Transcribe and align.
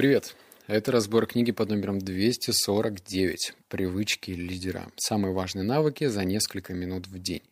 Привет! 0.00 0.34
Это 0.66 0.92
разбор 0.92 1.26
книги 1.26 1.52
под 1.52 1.68
номером 1.68 1.98
249 1.98 3.52
«Привычки 3.68 4.30
лидера. 4.30 4.90
Самые 4.96 5.34
важные 5.34 5.62
навыки 5.62 6.06
за 6.06 6.24
несколько 6.24 6.72
минут 6.72 7.06
в 7.06 7.18
день». 7.18 7.42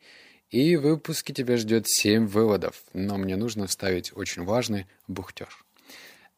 И 0.48 0.74
в 0.76 0.80
выпуске 0.80 1.34
тебя 1.34 1.58
ждет 1.58 1.86
7 1.86 2.26
выводов, 2.26 2.82
но 2.94 3.18
мне 3.18 3.36
нужно 3.36 3.66
вставить 3.66 4.16
очень 4.16 4.44
важный 4.44 4.86
бухтеж. 5.08 5.62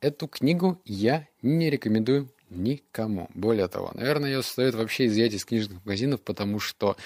Эту 0.00 0.26
книгу 0.26 0.82
я 0.84 1.28
не 1.42 1.70
рекомендую 1.70 2.28
никому. 2.48 3.28
Более 3.34 3.68
того, 3.68 3.92
наверное, 3.94 4.30
ее 4.32 4.42
стоит 4.42 4.74
вообще 4.74 5.06
изъять 5.06 5.34
из 5.34 5.44
книжных 5.44 5.84
магазинов, 5.84 6.22
потому 6.22 6.58
что 6.58 6.96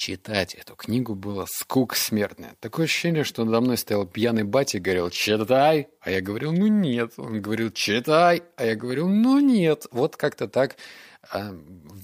читать 0.00 0.54
эту 0.54 0.74
книгу 0.76 1.14
было 1.14 1.46
скук 1.46 1.94
смертная. 1.94 2.56
Такое 2.60 2.86
ощущение, 2.86 3.22
что 3.22 3.44
надо 3.44 3.60
мной 3.60 3.76
стоял 3.76 4.06
пьяный 4.06 4.44
батя 4.44 4.78
и 4.78 4.80
говорил 4.80 5.10
«читай», 5.10 5.88
а 6.00 6.10
я 6.10 6.22
говорил 6.22 6.52
«ну 6.52 6.68
нет». 6.68 7.12
Он 7.18 7.42
говорил 7.42 7.70
«читай», 7.70 8.42
а 8.56 8.64
я 8.64 8.76
говорил 8.76 9.08
«ну 9.08 9.40
нет». 9.40 9.86
Вот 9.90 10.16
как-то 10.16 10.48
так 10.48 10.76
э, 11.34 11.52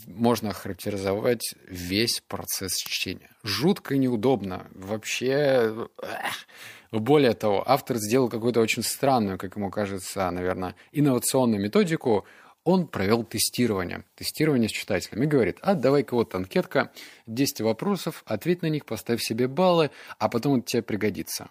можно 0.06 0.51
охарактеризовать 0.51 1.54
весь 1.66 2.23
процесс 2.28 2.77
чтения. 2.77 3.30
Жутко 3.42 3.96
неудобно. 3.96 4.66
Вообще... 4.74 5.88
Эх. 6.02 6.46
Более 6.92 7.32
того, 7.32 7.65
автор 7.66 7.96
сделал 7.96 8.28
какую-то 8.28 8.60
очень 8.60 8.82
странную, 8.82 9.38
как 9.38 9.56
ему 9.56 9.70
кажется, 9.70 10.30
наверное, 10.30 10.76
инновационную 10.92 11.60
методику– 11.62 12.26
он 12.66 12.88
провел 12.88 13.22
тестирование, 13.22 14.02
тестирование 14.16 14.68
с 14.68 14.72
читателем 14.72 15.22
и 15.22 15.26
говорит, 15.26 15.58
а 15.62 15.74
давай-ка 15.74 16.14
вот 16.14 16.34
анкетка, 16.34 16.90
10 17.28 17.60
вопросов, 17.60 18.24
ответь 18.26 18.62
на 18.62 18.66
них, 18.66 18.84
поставь 18.84 19.22
себе 19.22 19.46
баллы, 19.46 19.92
а 20.18 20.28
потом 20.28 20.58
это 20.58 20.66
тебе 20.66 20.82
пригодится. 20.82 21.48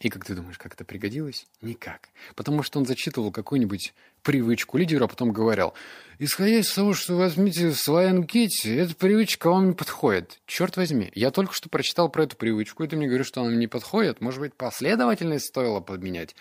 И 0.00 0.08
как 0.08 0.24
ты 0.24 0.34
думаешь, 0.34 0.56
как 0.56 0.72
это 0.72 0.86
пригодилось? 0.86 1.46
Никак. 1.60 2.08
Потому 2.34 2.62
что 2.62 2.78
он 2.78 2.86
зачитывал 2.86 3.30
какую-нибудь 3.30 3.92
привычку 4.22 4.78
лидера, 4.78 5.04
а 5.04 5.08
потом 5.08 5.32
говорил, 5.32 5.74
исходя 6.18 6.60
из 6.60 6.72
того, 6.72 6.94
что 6.94 7.14
возьмите 7.16 7.68
в 7.68 7.76
своей 7.76 8.08
анкете, 8.08 8.74
эта 8.74 8.94
привычка 8.94 9.50
вам 9.50 9.68
не 9.68 9.74
подходит. 9.74 10.40
Черт 10.46 10.78
возьми, 10.78 11.12
я 11.14 11.30
только 11.30 11.52
что 11.52 11.68
прочитал 11.68 12.08
про 12.08 12.24
эту 12.24 12.36
привычку, 12.36 12.84
и 12.84 12.88
ты 12.88 12.96
мне 12.96 13.06
говоришь, 13.06 13.26
что 13.26 13.42
она 13.42 13.54
не 13.54 13.66
подходит. 13.66 14.22
Может 14.22 14.40
быть, 14.40 14.54
последовательность 14.54 15.44
стоило 15.44 15.80
подменять? 15.80 16.34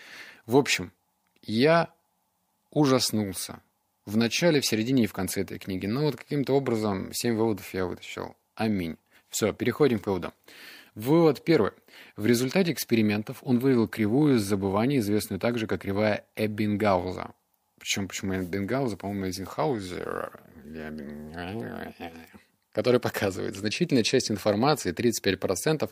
В 0.46 0.56
общем, 0.56 0.94
я 1.42 1.90
ужаснулся. 2.76 3.62
В 4.06 4.18
начале, 4.18 4.62
в 4.62 4.66
середине 4.68 5.06
и 5.06 5.08
в 5.08 5.14
конце 5.14 5.42
этой 5.42 5.58
книги. 5.58 5.88
Но 5.88 6.04
вот 6.04 6.18
каким-то 6.18 6.54
образом 6.54 7.12
семь 7.14 7.36
выводов 7.36 7.74
я 7.74 7.88
вытащил. 7.88 8.36
Аминь. 8.54 8.98
Все, 9.30 9.52
переходим 9.54 9.98
к 9.98 10.06
выводам. 10.06 10.34
Вывод 10.94 11.44
первый. 11.44 11.72
В 12.16 12.26
результате 12.28 12.72
экспериментов 12.72 13.40
он 13.42 13.58
вывел 13.60 13.88
кривую 13.88 14.40
забывания, 14.40 15.00
известную 15.00 15.40
также 15.40 15.66
как 15.66 15.82
кривая 15.82 16.26
Эббингауза. 16.36 17.32
Причем, 17.80 18.08
почему 18.08 18.36
Эббингауза, 18.36 18.98
по-моему, 18.98 19.26
Эйзенхаузер 19.26 20.32
который 22.76 23.00
показывает, 23.00 23.56
значительная 23.56 24.04
часть 24.04 24.30
информации, 24.30 24.94
35% 24.94 25.90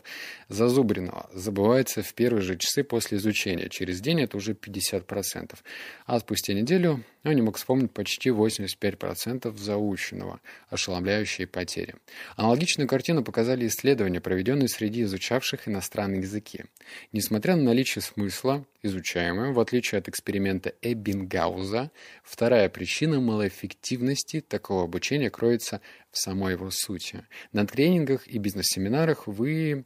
зазубренного, 0.50 1.30
забывается 1.32 2.02
в 2.02 2.12
первые 2.12 2.42
же 2.42 2.58
часы 2.58 2.84
после 2.84 3.16
изучения. 3.16 3.70
Через 3.70 4.02
день 4.02 4.20
это 4.20 4.36
уже 4.36 4.52
50%. 4.52 5.56
А 6.04 6.20
спустя 6.20 6.52
неделю 6.52 7.02
он 7.24 7.34
не 7.34 7.40
мог 7.40 7.56
вспомнить 7.56 7.90
почти 7.90 8.28
85% 8.28 9.56
заученного, 9.56 10.40
ошеломляющие 10.68 11.46
потери. 11.46 11.94
Аналогичную 12.36 12.86
картину 12.86 13.24
показали 13.24 13.66
исследования, 13.66 14.20
проведенные 14.20 14.68
среди 14.68 15.04
изучавших 15.04 15.66
иностранные 15.66 16.20
языки. 16.20 16.66
Несмотря 17.12 17.56
на 17.56 17.62
наличие 17.62 18.02
смысла, 18.02 18.66
изучаемого, 18.84 19.52
в 19.52 19.60
отличие 19.60 19.98
от 19.98 20.08
эксперимента 20.08 20.74
Эббингауза, 20.82 21.90
вторая 22.22 22.68
причина 22.68 23.20
малоэффективности 23.20 24.40
такого 24.40 24.84
обучения 24.84 25.30
кроется 25.30 25.80
в 26.10 26.18
самой 26.18 26.52
его 26.52 26.70
сути. 26.70 27.26
На 27.52 27.66
тренингах 27.66 28.28
и 28.28 28.38
бизнес-семинарах 28.38 29.26
вы 29.26 29.84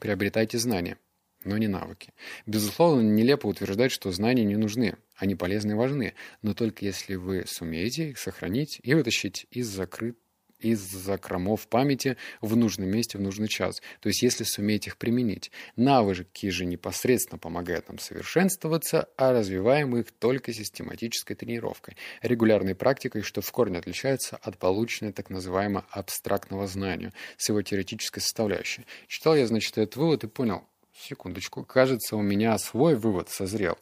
приобретаете 0.00 0.58
знания, 0.58 0.98
но 1.44 1.58
не 1.58 1.68
навыки. 1.68 2.12
Безусловно, 2.46 3.02
нелепо 3.02 3.46
утверждать, 3.46 3.92
что 3.92 4.10
знания 4.10 4.44
не 4.44 4.56
нужны. 4.56 4.96
Они 5.14 5.34
полезны 5.34 5.72
и 5.72 5.74
важны, 5.74 6.14
но 6.42 6.54
только 6.54 6.84
если 6.84 7.14
вы 7.14 7.44
сумеете 7.46 8.10
их 8.10 8.18
сохранить 8.18 8.80
и 8.82 8.94
вытащить 8.94 9.46
из 9.50 9.68
закрытых 9.68 10.25
из 10.58 10.80
закромов 10.80 11.68
памяти 11.68 12.16
в 12.40 12.56
нужном 12.56 12.88
месте 12.88 13.18
в 13.18 13.20
нужный 13.20 13.48
час. 13.48 13.82
То 14.00 14.08
есть, 14.08 14.22
если 14.22 14.44
суметь 14.44 14.86
их 14.86 14.96
применить. 14.96 15.50
Навыки 15.76 16.48
же 16.48 16.64
непосредственно 16.64 17.38
помогают 17.38 17.88
нам 17.88 17.98
совершенствоваться, 17.98 19.08
а 19.16 19.32
развиваем 19.32 19.96
их 19.96 20.12
только 20.12 20.52
систематической 20.52 21.36
тренировкой, 21.36 21.96
регулярной 22.22 22.74
практикой, 22.74 23.22
что 23.22 23.40
в 23.40 23.52
корне 23.52 23.78
отличается 23.78 24.36
от 24.36 24.58
полученной 24.58 25.12
так 25.12 25.30
называемого 25.30 25.84
абстрактного 25.90 26.66
знания 26.66 27.12
с 27.36 27.48
его 27.48 27.62
теоретической 27.62 28.22
составляющей. 28.22 28.86
Читал 29.08 29.36
я, 29.36 29.46
значит, 29.46 29.76
этот 29.78 29.96
вывод 29.96 30.24
и 30.24 30.28
понял, 30.28 30.64
секундочку, 30.94 31.64
кажется, 31.64 32.16
у 32.16 32.22
меня 32.22 32.56
свой 32.58 32.94
вывод 32.94 33.28
созрел. 33.28 33.78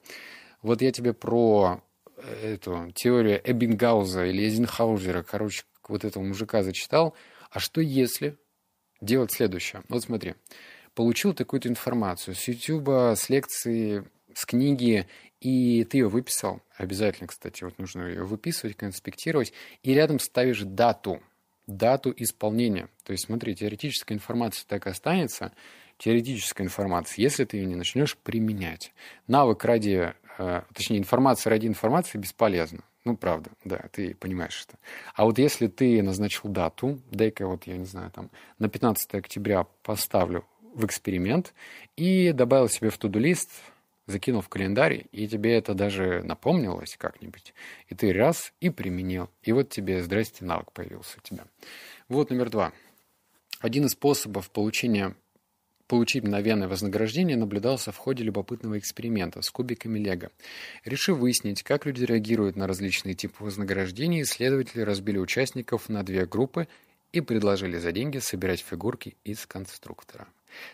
Вот 0.62 0.82
я 0.82 0.92
тебе 0.92 1.12
про 1.12 1.82
э, 2.16 2.54
эту 2.54 2.91
теорию 2.94 3.41
Эббингауза 3.44 4.24
или 4.24 4.44
Эйзенхаузера, 4.44 5.22
короче, 5.22 5.64
вот 5.89 6.05
этого 6.05 6.22
мужика 6.22 6.62
зачитал. 6.62 7.15
А 7.50 7.61
что 7.61 7.81
если 7.81 8.37
делать 9.00 9.33
следующее? 9.33 9.83
Вот 9.89 10.03
смотри, 10.03 10.34
получил 10.95 11.34
такую-то 11.34 11.69
информацию 11.69 12.34
с 12.34 12.47
YouTube, 12.49 12.89
с 12.89 13.28
лекции, 13.28 14.05
с 14.34 14.45
книги, 14.47 15.06
и 15.41 15.84
ты 15.84 15.99
ее 15.99 16.09
выписал. 16.09 16.61
Обязательно, 16.77 17.28
кстати, 17.28 17.65
вот 17.65 17.78
нужно 17.78 18.03
ее 18.03 18.25
выписывать, 18.25 18.77
конспектировать. 18.77 19.53
И 19.83 19.95
рядом 19.95 20.19
ставишь 20.19 20.62
дату, 20.62 21.22
дату 21.67 22.12
исполнения. 22.16 22.89
То 23.05 23.12
есть, 23.12 23.27
смотри, 23.27 23.55
теоретическая 23.55 24.15
информация 24.15 24.66
так 24.66 24.87
и 24.87 24.91
останется, 24.91 25.53
теоретическая 25.99 26.65
информация, 26.65 27.22
если 27.22 27.45
ты 27.45 27.59
ее 27.59 27.66
не 27.66 27.77
начнешь 27.77 28.16
применять. 28.16 28.93
Навык 29.27 29.65
ради, 29.65 30.15
э, 30.39 30.62
точнее, 30.72 30.99
информация 30.99 31.51
ради 31.51 31.66
информации 31.66 32.19
бесполезна. 32.19 32.83
Ну, 33.04 33.16
правда, 33.19 33.50
да, 33.65 33.84
ты 33.92 34.15
понимаешь 34.15 34.65
это. 34.66 34.78
А 35.15 35.25
вот 35.25 35.38
если 35.38 35.66
ты 35.66 36.03
назначил 36.03 36.48
дату, 36.48 37.00
дай-ка 37.10 37.47
вот, 37.47 37.66
я 37.66 37.76
не 37.76 37.84
знаю, 37.84 38.10
там, 38.10 38.31
на 38.59 38.69
15 38.69 39.15
октября 39.15 39.65
поставлю 39.82 40.47
в 40.75 40.87
эксперимент 40.87 41.53
и 41.97 42.32
добавил 42.32 42.69
себе 42.69 42.88
в 42.88 42.97
туду-лист, 42.97 43.50
закинул 44.06 44.41
в 44.41 44.48
календарь, 44.48 45.04
и 45.12 45.28
тебе 45.28 45.56
это 45.56 45.75
даже 45.75 46.22
напомнилось 46.22 46.97
как-нибудь, 46.97 47.54
и 47.88 47.94
ты 47.94 48.12
раз 48.12 48.53
и 48.60 48.70
применил. 48.70 49.28
И 49.42 49.53
вот 49.53 49.69
тебе, 49.69 50.03
здрасте, 50.03 50.44
навык 50.44 50.72
появился 50.72 51.19
у 51.19 51.21
тебя. 51.21 51.44
Вот 52.09 52.31
номер 52.31 52.48
два. 52.48 52.72
Один 53.60 53.84
из 53.84 53.92
способов 53.92 54.50
получения 54.50 55.15
получить 55.94 56.25
мгновенное 56.25 56.66
вознаграждение 56.66 57.37
наблюдался 57.37 57.93
в 57.93 57.97
ходе 57.99 58.25
любопытного 58.25 58.77
эксперимента 58.78 59.43
с 59.43 59.49
кубиками 59.49 60.00
Лего. 60.00 60.32
Решив 60.84 61.19
выяснить, 61.19 61.62
как 61.62 61.87
люди 61.87 62.03
реагируют 62.03 62.56
на 62.56 62.66
различные 62.66 63.15
типы 63.15 63.44
вознаграждений, 63.44 64.22
исследователи 64.22 64.81
разбили 64.81 65.19
участников 65.19 65.88
на 65.88 66.03
две 66.03 66.27
группы 66.27 66.66
и 67.12 67.21
предложили 67.21 67.78
за 67.78 67.93
деньги 67.93 68.19
собирать 68.19 68.59
фигурки 68.59 69.16
из 69.22 69.47
конструктора. 69.47 70.27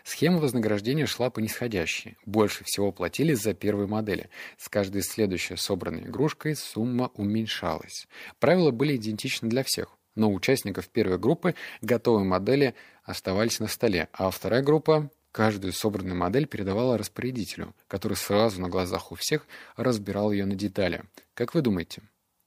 Схема 0.04 0.38
вознаграждения 0.38 1.04
шла 1.04 1.28
по 1.28 1.40
нисходящей. 1.40 2.16
Больше 2.24 2.64
всего 2.64 2.90
платили 2.90 3.34
за 3.34 3.52
первые 3.52 3.88
модели. 3.88 4.30
С 4.56 4.70
каждой 4.70 5.02
следующей 5.02 5.56
собранной 5.56 6.04
игрушкой 6.04 6.56
сумма 6.56 7.10
уменьшалась. 7.12 8.08
Правила 8.38 8.70
были 8.70 8.96
идентичны 8.96 9.50
для 9.50 9.64
всех 9.64 9.98
но 10.14 10.30
у 10.30 10.34
участников 10.34 10.88
первой 10.88 11.18
группы 11.18 11.54
готовые 11.82 12.24
модели 12.24 12.74
оставались 13.10 13.60
на 13.60 13.66
столе, 13.66 14.08
а 14.12 14.30
вторая 14.30 14.62
группа 14.62 15.10
каждую 15.32 15.72
собранную 15.72 16.16
модель 16.16 16.46
передавала 16.46 16.98
распорядителю, 16.98 17.74
который 17.88 18.16
сразу 18.16 18.60
на 18.60 18.68
глазах 18.68 19.12
у 19.12 19.14
всех 19.14 19.46
разбирал 19.76 20.32
ее 20.32 20.46
на 20.46 20.54
детали. 20.54 21.04
Как 21.34 21.54
вы 21.54 21.62
думаете, 21.62 22.02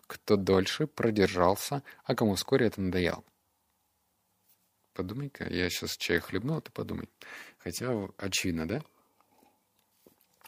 кто 0.08 0.36
дольше 0.36 0.88
продержался, 0.88 1.84
а 2.04 2.16
кому 2.16 2.36
вскоре 2.36 2.68
это 2.68 2.82
надоело? 2.82 3.24
Подумай-ка, 4.94 5.52
я 5.52 5.70
сейчас 5.70 5.98
чай 5.98 6.20
хлебну, 6.20 6.58
а 6.58 6.62
ты 6.62 6.72
подумай. 6.72 7.10
Хотя 7.58 7.90
очевидно, 8.18 8.68
да? 8.68 8.84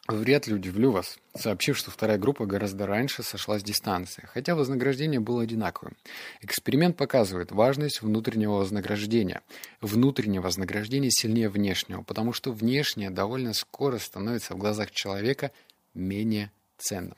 Вряд 0.07 0.45
ли 0.45 0.53
удивлю 0.53 0.91
вас, 0.91 1.17
сообщив, 1.35 1.75
что 1.75 1.89
вторая 1.89 2.19
группа 2.19 2.45
гораздо 2.45 2.85
раньше 2.85 3.23
сошла 3.23 3.57
с 3.57 3.63
дистанции, 3.63 4.29
хотя 4.31 4.53
вознаграждение 4.53 5.19
было 5.19 5.41
одинаковым. 5.41 5.97
Эксперимент 6.41 6.95
показывает 6.95 7.51
важность 7.51 8.03
внутреннего 8.03 8.57
вознаграждения. 8.57 9.41
Внутреннее 9.81 10.41
вознаграждение 10.41 11.09
сильнее 11.09 11.49
внешнего, 11.49 12.03
потому 12.03 12.33
что 12.33 12.51
внешнее 12.51 13.09
довольно 13.09 13.53
скоро 13.53 13.97
становится 13.97 14.53
в 14.53 14.59
глазах 14.59 14.91
человека 14.91 15.49
менее 15.95 16.51
ценным. 16.77 17.17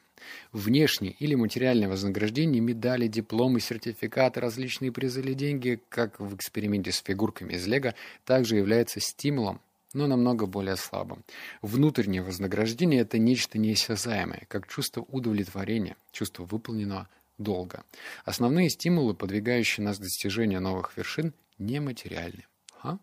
Внешнее 0.54 1.12
или 1.20 1.36
материальное 1.36 1.90
вознаграждение, 1.90 2.62
медали, 2.62 3.08
дипломы, 3.08 3.60
сертификаты, 3.60 4.40
различные 4.40 4.94
призы 4.94 5.20
или 5.20 5.34
деньги, 5.34 5.82
как 5.90 6.22
в 6.22 6.34
эксперименте 6.36 6.94
с 6.94 7.04
фигурками 7.06 7.54
из 7.54 7.68
Лего, 7.68 7.96
также 8.24 8.56
является 8.56 9.02
стимулом 9.02 9.60
но 9.94 10.08
намного 10.08 10.46
более 10.46 10.76
слабым. 10.76 11.24
Внутреннее 11.62 12.22
вознаграждение– 12.22 13.02
это 13.02 13.18
нечто 13.18 13.58
неосязаемое, 13.58 14.46
как 14.48 14.68
чувство 14.68 15.02
удовлетворения, 15.02 15.96
чувство 16.12 16.44
выполненного 16.44 17.08
долга. 17.38 17.84
Основные 18.26 18.70
стимулы, 18.70 19.14
подвигающие 19.14 19.86
нас 19.86 19.98
к 19.98 20.02
достижению 20.02 20.62
новых 20.62 20.96
вершин, 20.98 21.34
нематериальны. 21.58 22.46
А? 22.82 22.98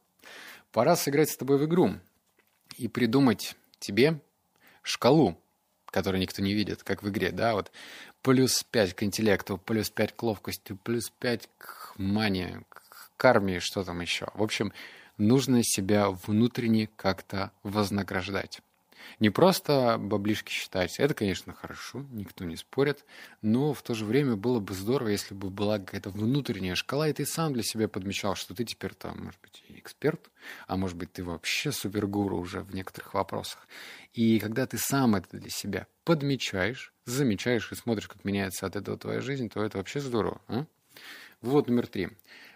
Пора 0.72 0.96
сыграть 0.96 1.30
с 1.30 1.36
тобой 1.36 1.58
в 1.58 1.64
игру 1.66 1.94
и 2.76 2.88
придумать 2.88 3.56
тебе 3.78 4.20
шкалу, 4.82 5.38
которую 5.86 6.20
никто 6.20 6.42
не 6.42 6.54
видит, 6.54 6.82
как 6.82 7.02
в 7.02 7.08
игре, 7.08 7.30
да, 7.30 7.54
вот 7.54 7.70
плюс 8.22 8.64
5 8.64 8.94
к 8.94 9.02
интеллекту, 9.02 9.58
плюс 9.58 9.90
5 9.90 10.16
к 10.16 10.22
ловкости, 10.22 10.76
плюс 10.82 11.10
5 11.20 11.48
к 11.58 11.94
мании, 11.96 12.64
к 12.68 13.12
карме, 13.16 13.60
что 13.60 13.84
там 13.84 14.00
еще. 14.00 14.28
В 14.34 14.42
общем, 14.42 14.72
нужно 15.18 15.62
себя 15.62 16.10
внутренне 16.10 16.88
как-то 16.96 17.52
вознаграждать. 17.62 18.60
Не 19.20 19.30
просто 19.30 19.96
баблишки 19.98 20.50
считать, 20.50 20.98
это, 20.98 21.14
конечно, 21.14 21.52
хорошо, 21.52 22.04
никто 22.10 22.44
не 22.44 22.56
спорит, 22.56 23.04
но 23.42 23.72
в 23.72 23.82
то 23.82 23.94
же 23.94 24.04
время 24.04 24.36
было 24.36 24.60
бы 24.60 24.74
здорово, 24.74 25.08
если 25.08 25.34
бы 25.34 25.50
была 25.50 25.78
какая-то 25.78 26.10
внутренняя 26.10 26.74
шкала, 26.74 27.08
и 27.08 27.12
ты 27.12 27.24
сам 27.26 27.52
для 27.52 27.62
себя 27.62 27.88
подмечал, 27.88 28.34
что 28.34 28.54
ты 28.54 28.64
теперь 28.64 28.94
там, 28.94 29.24
может 29.24 29.40
быть, 29.40 29.62
эксперт, 29.68 30.30
а 30.66 30.76
может 30.76 30.96
быть, 30.96 31.12
ты 31.12 31.22
вообще 31.22 31.70
супергуру 31.70 32.38
уже 32.38 32.60
в 32.60 32.74
некоторых 32.74 33.14
вопросах. 33.14 33.68
И 34.12 34.38
когда 34.40 34.66
ты 34.66 34.78
сам 34.78 35.16
это 35.16 35.36
для 35.36 35.50
себя 35.50 35.86
подмечаешь, 36.04 36.92
замечаешь 37.04 37.70
и 37.72 37.76
смотришь, 37.76 38.08
как 38.08 38.24
меняется 38.24 38.66
от 38.66 38.76
этого 38.76 38.98
твоя 38.98 39.20
жизнь, 39.20 39.48
то 39.48 39.62
это 39.62 39.78
вообще 39.78 40.00
здорово. 40.00 40.40
А? 40.48 40.66
Вот 41.40 41.68
номер 41.68 41.86
три. 41.86 42.08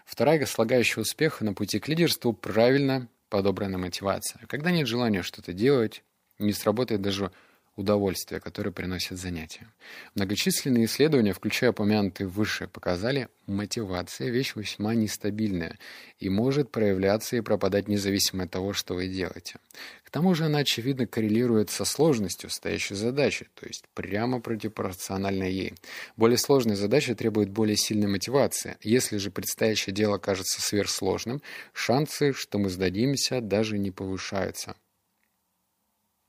Вторая 0.09 0.43
слагающая 0.47 1.03
успеха 1.03 1.45
на 1.45 1.53
пути 1.53 1.79
к 1.79 1.87
лидерству– 1.87 2.33
правильно 2.41 3.07
подобранная 3.29 3.77
мотивация. 3.77 4.41
Когда 4.47 4.71
нет 4.71 4.87
желания 4.87 5.21
что-то 5.21 5.53
делать, 5.53 6.03
не 6.39 6.51
сработает 6.51 7.03
даже 7.03 7.31
удовольствие, 7.79 8.41
которое 8.41 8.71
приносит 8.71 9.17
занятия. 9.17 9.67
Многочисленные 10.15 10.85
исследования, 10.85 11.33
включая 11.33 11.71
упомянутые 11.71 12.27
выше, 12.27 12.67
показали, 12.67 13.29
мотивация– 13.47 14.29
вещь 14.29 14.53
весьма 14.55 14.93
нестабильная 14.93 15.79
и 16.19 16.29
может 16.29 16.71
проявляться 16.71 17.37
и 17.37 17.41
пропадать 17.41 17.87
независимо 17.87 18.43
от 18.43 18.51
того, 18.51 18.73
что 18.73 18.95
вы 18.95 19.07
делаете. 19.07 19.55
К 20.03 20.11
тому 20.11 20.35
же 20.35 20.45
она, 20.45 20.59
очевидно, 20.59 21.07
коррелирует 21.07 21.69
со 21.69 21.85
сложностью 21.85 22.49
стоящей 22.49 22.95
задачи, 22.95 23.47
то 23.55 23.65
есть 23.65 23.85
прямо 23.93 24.41
пропорционально 24.41 25.45
ей. 25.45 25.73
Более 26.17 26.37
сложная 26.37 26.75
задача 26.75 27.15
требует 27.15 27.49
более 27.49 27.77
сильной 27.77 28.07
мотивации. 28.07 28.77
Если 28.81 29.17
же 29.17 29.31
предстоящее 29.31 29.93
дело 29.93 30.17
кажется 30.17 30.61
сверхсложным, 30.61 31.41
шансы, 31.73 32.33
что 32.33 32.57
мы 32.57 32.69
сдадимся, 32.69 33.39
даже 33.39 33.77
не 33.77 33.91
повышаются. 33.91 34.75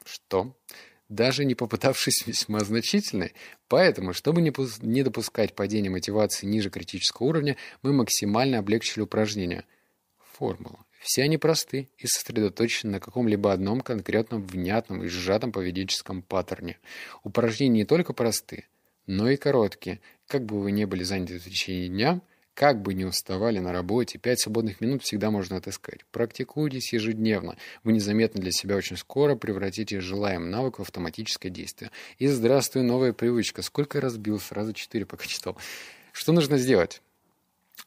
Что? 0.05 0.55
Даже 1.11 1.45
не 1.45 1.55
попытавшись 1.55 2.23
весьма 2.27 2.61
значительной. 2.61 3.35
Поэтому, 3.69 4.15
чтобы 4.15 4.41
не 4.41 5.03
допускать 5.03 5.55
падения 5.55 5.91
мотивации 5.91 6.47
ниже 6.47 6.71
критического 6.71 7.27
уровня, 7.27 7.57
мы 7.83 7.93
максимально 7.93 8.59
облегчили 8.59 9.03
упражнения. 9.03 9.65
Формула. 10.33 10.79
Все 11.01 11.23
они 11.25 11.37
просты 11.37 11.89
и 11.99 12.07
сосредоточены 12.07 12.93
на 12.93 13.01
каком-либо 13.01 13.53
одном 13.53 13.81
конкретном, 13.81 14.47
внятном 14.47 15.03
и 15.03 15.09
сжатом 15.09 15.53
поведенческом 15.53 16.23
паттерне. 16.23 16.79
Упражнения 17.25 17.81
не 17.81 17.85
только 17.85 18.13
просты, 18.13 18.67
но 19.07 19.29
и 19.29 19.37
короткие. 19.37 20.01
Как 20.27 20.45
бы 20.45 20.61
вы 20.61 20.73
ни 20.73 20.85
были 20.85 21.03
заняты 21.03 21.39
в 21.39 21.45
течение 21.45 21.89
дня, 21.89 22.21
как 22.61 22.83
бы 22.83 22.93
ни 22.93 23.05
уставали 23.05 23.59
на 23.59 23.73
работе, 23.73 24.19
пять 24.19 24.43
свободных 24.43 24.83
минут 24.83 25.03
всегда 25.03 25.31
можно 25.31 25.57
отыскать. 25.57 26.05
Практикуйтесь 26.13 26.93
ежедневно. 26.93 27.57
Вы 27.85 27.93
незаметно 27.93 28.39
для 28.39 28.51
себя 28.51 28.77
очень 28.77 28.99
скоро 28.99 29.35
превратите 29.35 29.99
желаемый 30.03 30.51
навык 30.51 30.79
в 30.79 30.83
автоматическое 30.83 31.51
действие. 31.51 31.91
И 32.19 32.27
здравствуй, 32.27 32.83
новая 32.83 33.15
привычка. 33.15 33.63
Сколько 33.63 33.97
я 33.97 34.03
разбил? 34.03 34.39
Сразу 34.39 34.75
четыре 34.75 35.07
пока 35.07 35.25
читал. 35.25 35.57
Что 36.13 36.33
нужно 36.33 36.59
сделать? 36.59 37.01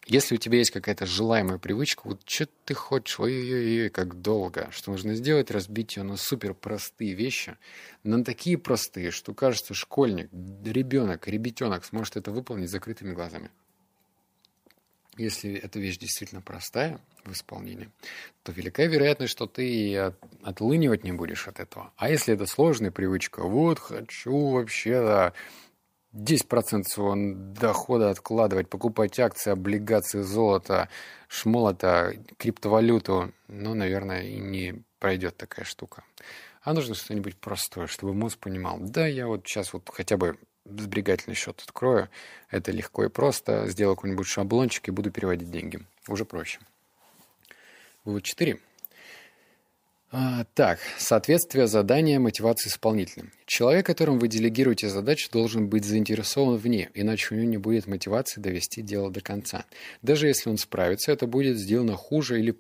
Если 0.08 0.34
у 0.34 0.38
тебя 0.40 0.58
есть 0.58 0.72
какая-то 0.72 1.06
желаемая 1.06 1.60
привычка, 1.60 2.02
вот 2.06 2.22
что 2.26 2.50
ты 2.66 2.74
хочешь, 2.74 3.19
ой-ой-ой, 3.19 3.92
как 3.92 4.22
долго, 4.22 4.69
что 4.72 4.90
нужно 4.90 5.14
сделать, 5.14 5.52
разбить 5.52 5.98
ее 5.98 6.04
на 6.04 6.18
супер 6.18 6.56
простые 6.56 7.14
вещи, 7.14 7.58
на 8.02 8.24
такие 8.24 8.58
простые, 8.58 9.12
что 9.12 9.36
кажется, 9.36 9.76
школьник, 9.76 10.31
ребенок, 10.66 11.28
ребятенок 11.28 11.86
сможет 11.86 12.18
это 12.18 12.31
выполнить 12.31 12.72
закрытыми 12.72 13.14
глазами. 13.14 13.52
Если 15.18 15.54
эта 15.54 15.80
вещь 15.80 15.98
действительно 15.98 16.42
простая 16.42 17.00
в 17.24 17.31
исполнении, 17.31 17.89
то 18.42 18.51
велика 18.51 18.83
вероятность, 18.86 19.31
что 19.31 19.45
ты 19.45 19.95
от, 19.98 20.15
отлынивать 20.42 21.04
не 21.04 21.12
будешь 21.12 21.48
от 21.48 21.60
этого. 21.60 21.94
А 21.98 22.10
если 22.10 22.33
это 22.33 22.48
сложная 22.48 22.92
привычка, 22.92 23.44
вот 23.44 23.80
хочу 23.80 24.50
вообще 24.50 25.31
10% 26.13 26.83
своего 26.83 27.15
дохода 27.54 28.10
откладывать, 28.10 28.69
покупать 28.69 29.19
акции, 29.19 29.51
облигации, 29.51 30.21
золото, 30.21 30.89
шмолото, 31.27 32.16
криптовалюту, 32.38 33.33
ну, 33.48 33.74
наверное, 33.74 34.24
и 34.24 34.39
не 34.39 34.83
пройдет 35.00 35.38
такая 35.38 35.66
штука. 35.66 36.04
А 36.62 36.74
нужно 36.74 36.95
что-нибудь 36.95 37.38
простое, 37.38 37.88
чтобы 37.88 38.13
мозг 38.13 38.39
понимал, 38.39 38.77
да, 38.80 39.06
я 39.06 39.27
вот 39.27 39.45
сейчас 39.45 39.74
вот 39.74 39.89
хотя 39.92 40.18
бы 40.18 40.38
сберегательный 40.65 41.36
счет 41.36 41.62
открою. 41.62 42.10
Это 42.50 42.71
легко 42.71 43.06
и 43.06 43.10
просто. 43.10 43.68
Сделаю 43.68 43.95
какой-нибудь 43.95 44.27
шаблончик 44.27 44.88
и 44.88 44.92
буду 44.92 45.12
переводить 45.12 45.51
деньги. 45.51 45.80
Уже 46.07 46.25
проще. 46.25 46.60
Вывод 48.06 48.24
4. 48.24 48.60
А, 50.15 50.45
так, 50.54 50.77
соответствие 51.00 51.65
задания 51.65 52.19
мотивации 52.19 52.69
исполнителя. 52.69 53.31
Человек, 53.48 53.88
которому 53.88 54.19
вы 54.19 54.27
делегируете 54.27 54.88
задачу, 54.88 55.27
должен 55.31 55.69
быть 55.69 55.86
заинтересован 55.86 56.57
в 56.57 56.68
ней, 56.68 56.89
иначе 56.94 57.33
у 57.33 57.38
него 57.38 57.50
не 57.50 57.57
будет 57.57 57.88
мотивации 57.88 58.39
довести 58.39 58.83
дело 58.83 59.09
до 59.09 59.21
конца. 59.21 59.66
Даже 60.04 60.27
если 60.27 60.51
он 60.51 60.57
справится, 60.57 61.12
это 61.12 61.25
будет 61.25 61.57
сделано 61.57 61.95
хуже 61.95 62.39
или 62.39 62.56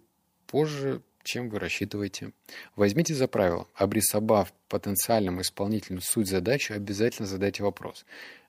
позже, 0.47 1.03
чем 1.23 1.49
вы 1.49 1.59
рассчитываете. 1.59 2.31
Возьмите 2.75 3.13
за 3.13 3.27
правило, 3.27 3.67
обрисовав 3.75 4.53
потенциальному 4.67 5.41
исполнителю 5.41 6.01
суть 6.01 6.27
задачи, 6.27 6.71
обязательно 6.71 7.27
задайте 7.27 7.63
вопрос. 7.63 8.05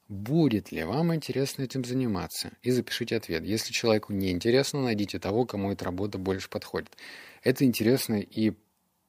Будет 0.09 0.71
ли 0.71 0.85
вам 0.85 1.15
интересно 1.15 1.63
этим 1.63 1.85
заниматься? 1.85 2.53
И 2.63 2.71
запишите 2.71 3.17
ответ. 3.17 3.45
Если 3.45 3.73
человеку 3.73 4.13
не 4.13 4.31
интересно, 4.31 4.83
найдите 4.83 5.19
того, 5.19 5.47
кому 5.47 5.73
эта 5.73 5.87
работа 5.87 6.19
больше 6.19 6.51
подходит. 6.51 6.91
Это 7.43 7.65
интересный 7.65 8.21
и 8.21 8.53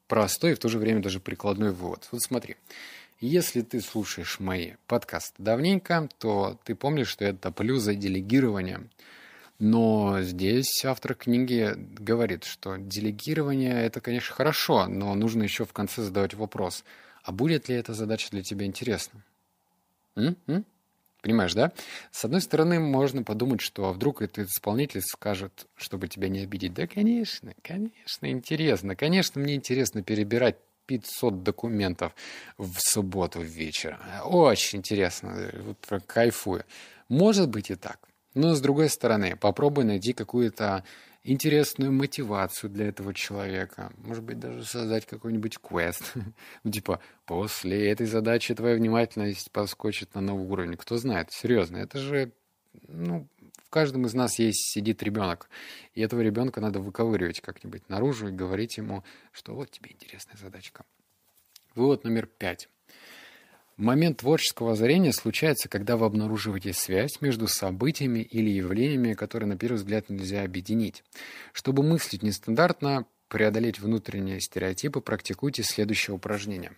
простой, 0.07 0.51
и 0.51 0.55
в 0.55 0.59
то 0.59 0.69
же 0.69 0.79
время 0.79 1.01
даже 1.01 1.19
прикладной 1.19 1.71
вывод. 1.71 2.07
Вот 2.11 2.21
смотри. 2.21 2.55
Если 3.21 3.61
ты 3.61 3.79
слушаешь 3.79 4.39
мои 4.39 4.73
подкасты 4.87 5.41
давненько, 5.41 6.09
то 6.19 6.59
ты 6.65 6.75
помнишь, 6.75 7.07
что 7.07 7.25
я 7.25 7.33
топлю 7.33 7.77
за 7.77 7.95
делегирование 7.95 8.89
но 9.59 10.21
здесь 10.21 10.83
автор 10.85 11.15
книги 11.15 11.73
говорит, 11.75 12.43
что 12.43 12.77
делегирование– 12.77 13.83
это, 13.85 14.01
конечно, 14.01 14.35
хорошо, 14.35 14.87
но 14.87 15.13
нужно 15.15 15.43
еще 15.43 15.65
в 15.65 15.73
конце 15.73 16.01
задавать 16.01 16.33
вопрос, 16.33 16.83
а 17.23 17.31
будет 17.31 17.69
ли 17.69 17.75
эта 17.75 17.93
задача 17.93 18.29
для 18.31 18.43
тебя 18.43 18.65
интересна? 18.65 19.23
М? 20.15 20.35
М? 20.47 20.65
Понимаешь, 21.21 21.55
да? 21.55 21.71
С 22.11 22.23
одной 22.23 22.39
стороны, 22.41 22.79
можно 22.79 23.23
подумать, 23.23 23.59
что 23.59 23.89
а 23.89 23.93
вдруг 23.93 24.21
этот 24.21 24.47
исполнитель 24.47 25.01
скажет, 25.01 25.65
чтобы 25.75 26.07
тебя 26.07 26.29
не 26.29 26.41
обидеть. 26.41 26.73
Да, 26.73 26.85
конечно, 26.85 27.53
конечно, 27.63 28.29
интересно. 28.29 28.95
Конечно, 28.95 29.41
мне 29.41 29.55
интересно 29.55 30.03
перебирать 30.03 30.57
500 30.85 31.41
документов 31.41 32.13
в 32.59 32.77
субботу 32.79 33.41
вечером. 33.41 33.99
Очень 34.23 34.79
интересно, 34.79 35.51
вот 35.63 36.03
кайфую. 36.05 36.63
Может 37.09 37.49
быть 37.49 37.71
и 37.71 37.75
так. 37.75 37.99
Но 38.35 38.53
с 38.53 38.61
другой 38.61 38.89
стороны, 38.89 39.37
попробуй 39.37 39.85
найти 39.85 40.13
какую-то 40.13 40.83
интересную 41.23 41.91
мотивацию 41.91 42.69
для 42.69 42.89
этого 42.89 43.13
человека. 43.13 43.91
Может 43.97 44.23
быть, 44.23 44.39
даже 44.39 44.63
создать 44.63 45.05
какой-нибудь 45.05 45.57
квест. 45.57 46.13
ну, 46.63 46.71
типа, 46.71 46.99
после 47.25 47.89
этой 47.89 48.05
задачи 48.05 48.53
твоя 48.53 48.75
внимательность 48.75 49.51
поскочит 49.51 50.13
на 50.13 50.21
новый 50.21 50.47
уровень. 50.47 50.75
Кто 50.75 50.97
знает, 50.97 51.31
серьезно, 51.31 51.77
это 51.77 51.97
же, 51.97 52.33
ну, 52.87 53.27
в 53.63 53.69
каждом 53.69 54.05
из 54.05 54.13
нас 54.13 54.37
есть 54.37 54.71
сидит 54.73 55.01
ребенок. 55.01 55.49
И 55.93 56.01
этого 56.01 56.19
ребенка 56.19 56.59
надо 56.59 56.79
выковыривать 56.79 57.39
как-нибудь 57.39 57.87
наружу 57.87 58.27
и 58.27 58.31
говорить 58.31 58.77
ему, 58.77 59.03
что 59.31 59.55
вот 59.55 59.71
тебе 59.71 59.91
интересная 59.93 60.37
задачка. 60.37 60.83
Вывод 61.73 62.03
номер 62.03 62.27
пять. 62.27 62.69
Момент 63.77 64.19
творческого 64.19 64.71
озарения 64.71 65.11
случается, 65.11 65.67
когда 65.67 65.97
вы 65.97 66.05
обнаруживаете 66.05 66.71
связь 66.71 67.19
между 67.19 67.47
событиями 67.47 68.19
или 68.19 68.49
явлениями, 68.49 69.13
которые 69.13 69.49
на 69.49 69.57
первый 69.57 69.75
взгляд 69.75 70.09
нельзя 70.09 70.43
объединить. 70.43 71.03
Чтобы 71.51 71.83
мыслить 71.83 72.23
нестандартно, 72.23 73.05
преодолеть 73.27 73.79
внутренние 73.79 74.39
стереотипы, 74.39 75.01
практикуйте 75.01 75.63
следующее 75.63 76.15
упражнение. 76.15 76.71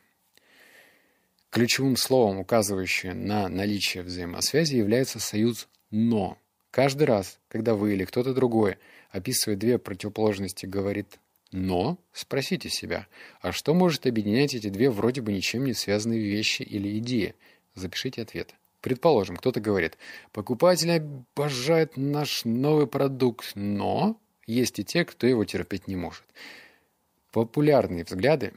Ключевым 1.51 1.98
словом, 1.98 2.39
указывающим 2.39 3.27
на 3.27 3.48
наличие 3.48 4.01
взаимосвязи, 4.01 4.75
является 4.75 5.20
союз 5.20 5.68
«но». 5.92 6.39
Каждый 6.72 7.04
раз, 7.04 7.39
когда 7.48 7.75
вы 7.75 7.94
или 7.94 8.06
кто-то 8.06 8.34
другой, 8.34 8.77
описывая 9.12 9.56
две 9.56 9.77
противоположности, 9.77 10.66
говорит 10.66 11.20
Но 11.51 11.98
спросите 12.12 12.70
себя, 12.70 13.08
а 13.42 13.51
что 13.51 13.74
может 13.74 14.06
объединять 14.06 14.54
эти 14.54 14.70
две 14.70 14.89
вроде 14.89 15.22
бы 15.22 15.32
ничем 15.32 15.66
не 15.66 15.74
связанные 15.74 16.20
вещи 16.20 16.62
или 16.62 16.98
идеи? 17.00 17.36
Запишите 17.74 18.22
ответ. 18.22 18.54
Предположим, 18.82 19.38
кто-то 19.38 19.60
говорит, 19.60 19.98
покупатели 20.32 20.92
обожают 20.92 21.98
наш 21.98 22.46
новый 22.46 22.88
продукт, 22.88 23.51
но 23.56 24.20
есть 24.46 24.80
и 24.80 24.84
те, 24.84 25.04
кто 25.06 25.25
его 25.25 25.46
терпеть 25.46 25.88
не 25.88 25.96
может. 25.96 26.24
Популярные 27.32 28.04
взгляды 28.04 28.54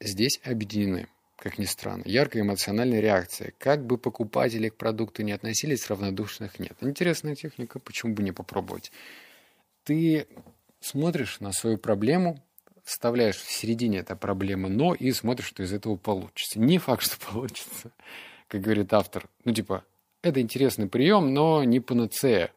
здесь 0.00 0.40
объединены, 0.44 1.08
как 1.36 1.58
ни 1.58 1.64
странно. 1.64 2.02
Яркая 2.06 2.42
эмоциональная 2.42 3.00
реакция. 3.00 3.52
Как 3.58 3.84
бы 3.84 3.98
покупатели 3.98 4.68
к 4.68 4.76
продукту 4.76 5.22
не 5.22 5.32
относились, 5.32 5.88
равнодушных 5.88 6.58
нет. 6.58 6.76
Интересная 6.80 7.34
техника, 7.34 7.78
почему 7.78 8.14
бы 8.14 8.22
не 8.22 8.32
попробовать? 8.32 8.92
Ты 9.84 10.26
смотришь 10.80 11.40
на 11.40 11.52
свою 11.52 11.78
проблему, 11.78 12.42
вставляешь 12.84 13.36
в 13.36 13.50
середине 13.50 13.98
этой 13.98 14.16
проблемы 14.16 14.68
«но» 14.68 14.94
и 14.94 15.12
смотришь, 15.12 15.48
что 15.48 15.62
из 15.62 15.72
этого 15.72 15.96
получится. 15.96 16.58
Не 16.58 16.78
факт, 16.78 17.02
что 17.02 17.16
получится, 17.32 17.92
как 18.48 18.60
говорит 18.60 18.92
автор. 18.92 19.28
Ну, 19.44 19.52
типа, 19.52 19.84
это 20.22 20.40
интересный 20.40 20.88
прием, 20.88 21.32
но 21.32 21.62
не 21.64 21.80
панацея, 21.80 22.52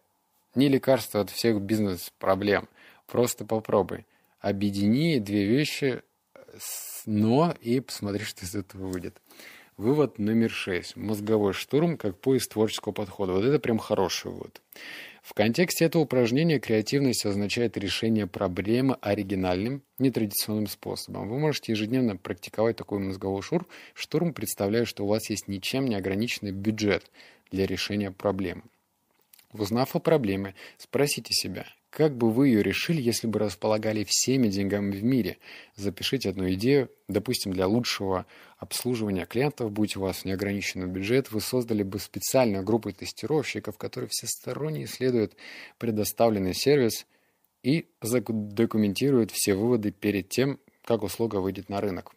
не 0.55 0.69
лекарство 0.69 1.21
от 1.21 1.29
всех 1.29 1.61
бизнес-проблем. 1.61 2.67
Просто 3.07 3.45
попробуй. 3.45 4.05
Объедини 4.39 5.19
две 5.19 5.45
вещи 5.45 6.01
с 6.57 7.03
«но» 7.05 7.55
и 7.61 7.79
посмотри, 7.79 8.23
что 8.23 8.45
из 8.45 8.55
этого 8.55 8.87
выйдет. 8.87 9.21
Вывод 9.77 10.19
номер 10.19 10.51
шесть. 10.51 10.95
Мозговой 10.95 11.53
штурм 11.53 11.97
как 11.97 12.19
поиск 12.19 12.53
творческого 12.53 12.91
подхода. 12.93 13.33
Вот 13.33 13.43
это 13.43 13.59
прям 13.59 13.79
хороший 13.79 14.31
вывод. 14.31 14.61
В 15.23 15.33
контексте 15.33 15.85
этого 15.85 16.01
упражнения 16.01 16.59
креативность 16.59 17.25
означает 17.25 17.77
решение 17.77 18.27
проблемы 18.27 18.97
оригинальным, 18.99 19.81
нетрадиционным 19.97 20.67
способом. 20.67 21.29
Вы 21.29 21.39
можете 21.39 21.71
ежедневно 21.71 22.17
практиковать 22.17 22.75
такой 22.75 22.99
мозговой 22.99 23.41
штурм, 23.41 23.65
штурм 23.93 24.33
представляя, 24.33 24.83
что 24.83 25.05
у 25.05 25.07
вас 25.07 25.29
есть 25.29 25.47
ничем 25.47 25.87
не 25.87 25.95
ограниченный 25.95 26.51
бюджет 26.51 27.09
для 27.51 27.65
решения 27.65 28.11
проблемы. 28.11 28.63
Узнав 29.53 29.95
о 29.95 29.99
проблеме, 29.99 30.55
спросите 30.77 31.33
себя, 31.33 31.67
как 31.95 32.17
бы 32.17 32.31
вы 32.31 32.47
ее 32.47 32.63
решили, 32.63 32.99
если 32.99 33.27
бы 33.27 33.37
располагали 33.37 34.03
всеми 34.03 34.47
деньгами 34.47 34.91
в 34.95 35.03
мире? 35.03 35.37
Запишите 35.75 36.29
одну 36.29 36.51
идею, 36.53 36.89
допустим, 37.07 37.53
для 37.53 37.67
лучшего 37.67 38.25
обслуживания 38.57 39.25
клиентов, 39.27 39.71
будь 39.71 39.95
у 39.95 40.01
вас 40.01 40.25
неограниченный 40.25 40.87
бюджет, 40.87 41.31
вы 41.31 41.39
создали 41.39 41.83
бы 41.83 41.99
специальную 41.99 42.63
группу 42.63 42.91
тестировщиков, 42.91 43.77
которые 43.77 44.09
всесторонне 44.09 44.85
исследуют 44.85 45.35
предоставленный 45.77 46.55
сервис 46.55 47.05
и 47.61 47.87
документируют 48.01 49.29
все 49.29 49.53
выводы 49.53 49.91
перед 49.91 50.29
тем, 50.29 50.59
как 50.83 51.03
услуга 51.03 51.35
выйдет 51.37 51.69
на 51.69 51.79
рынок. 51.79 52.15